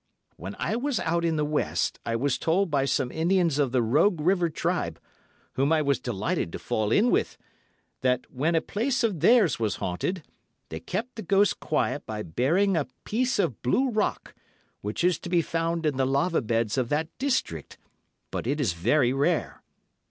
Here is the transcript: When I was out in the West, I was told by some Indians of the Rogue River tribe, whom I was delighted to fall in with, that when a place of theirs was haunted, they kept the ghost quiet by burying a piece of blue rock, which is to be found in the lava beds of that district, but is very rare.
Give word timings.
When 0.35 0.55
I 0.57 0.77
was 0.77 0.99
out 0.99 1.23
in 1.23 1.35
the 1.35 1.45
West, 1.45 1.99
I 2.07 2.15
was 2.15 2.39
told 2.39 2.71
by 2.71 2.85
some 2.85 3.11
Indians 3.11 3.59
of 3.59 3.71
the 3.71 3.83
Rogue 3.83 4.19
River 4.19 4.49
tribe, 4.49 4.99
whom 5.53 5.71
I 5.71 5.83
was 5.83 5.99
delighted 5.99 6.51
to 6.53 6.57
fall 6.57 6.91
in 6.91 7.11
with, 7.11 7.37
that 8.01 8.25
when 8.31 8.55
a 8.55 8.61
place 8.61 9.03
of 9.03 9.19
theirs 9.19 9.59
was 9.59 9.75
haunted, 9.75 10.23
they 10.69 10.79
kept 10.79 11.17
the 11.17 11.21
ghost 11.21 11.59
quiet 11.59 12.03
by 12.07 12.23
burying 12.23 12.75
a 12.75 12.87
piece 13.03 13.37
of 13.37 13.61
blue 13.61 13.91
rock, 13.91 14.33
which 14.81 15.03
is 15.03 15.19
to 15.19 15.29
be 15.29 15.43
found 15.43 15.85
in 15.85 15.97
the 15.97 16.07
lava 16.07 16.41
beds 16.41 16.79
of 16.79 16.89
that 16.89 17.15
district, 17.19 17.77
but 18.31 18.47
is 18.47 18.73
very 18.73 19.13
rare. 19.13 19.61